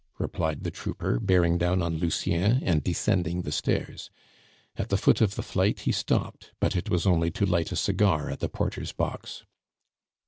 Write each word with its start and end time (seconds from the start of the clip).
replied 0.17 0.63
the 0.63 0.71
trooper, 0.71 1.19
bearing 1.19 1.59
down 1.59 1.83
on 1.83 1.99
Lucien, 1.99 2.59
and 2.63 2.83
descending 2.83 3.43
the 3.43 3.51
stairs. 3.51 4.09
At 4.75 4.89
the 4.89 4.97
foot 4.97 5.21
of 5.21 5.35
the 5.35 5.43
flight 5.43 5.81
he 5.81 5.91
stopped, 5.91 6.53
but 6.59 6.75
it 6.75 6.89
was 6.89 7.05
only 7.05 7.29
to 7.29 7.45
light 7.45 7.71
a 7.71 7.75
cigar 7.75 8.31
at 8.31 8.39
the 8.39 8.49
porter's 8.49 8.93
box. 8.93 9.45